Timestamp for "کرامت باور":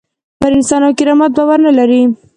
0.99-1.59